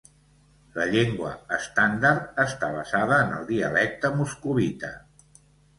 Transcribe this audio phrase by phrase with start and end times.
[0.77, 4.97] La llengua estàndard està basada en el dialecte moscovita.